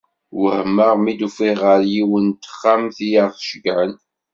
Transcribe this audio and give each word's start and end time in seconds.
Wehmeɣ 0.39 0.91
mi 1.03 1.13
d-ufiɣ 1.19 1.57
ɣer 1.65 1.81
yiwet 1.93 2.23
n 2.27 2.29
texxamt 2.41 2.97
i 3.07 3.09
aɣ-ceggɛen. 3.23 3.93